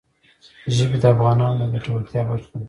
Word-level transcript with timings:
ژبې 0.75 0.97
د 1.01 1.05
افغانانو 1.13 1.59
د 1.59 1.61
ګټورتیا 1.73 2.21
برخه 2.29 2.47
ده. 2.51 2.57